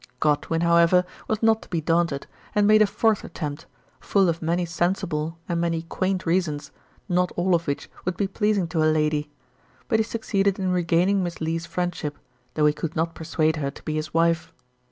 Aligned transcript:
Godwin, 0.19 0.61
how 0.61 0.77
GIRLHOOD 0.77 0.89
PATERNAL 0.89 0.95
TROUBLES. 0.95 1.05
25 1.27 1.27
ever, 1.39 1.45
was 1.45 1.55
not 1.55 1.61
to 1.61 1.69
be 1.69 1.79
daunted, 1.79 2.27
and 2.55 2.65
made 2.65 2.81
a 2.81 2.87
fourth 2.87 3.23
attempt, 3.23 3.67
full 3.99 4.29
of 4.29 4.41
many 4.41 4.65
sensible 4.65 5.37
and 5.47 5.61
many 5.61 5.83
quaint 5.83 6.25
reasons, 6.25 6.71
not 7.07 7.31
all 7.35 7.53
of 7.53 7.67
which 7.67 7.87
would 8.03 8.17
be 8.17 8.25
pleasing 8.25 8.67
to 8.69 8.81
a 8.81 8.89
lady; 8.89 9.29
but 9.87 9.99
he 9.99 10.03
succeeded 10.03 10.57
in 10.57 10.71
regaining 10.71 11.21
Miss 11.21 11.39
Lee's 11.39 11.67
friendship, 11.67 12.17
though 12.55 12.65
he 12.65 12.73
could 12.73 12.95
not 12.95 13.13
persuade 13.13 13.57
her 13.57 13.69
to 13.69 13.83
be 13.83 13.93
his 13.93 14.11
wife. 14.11 14.51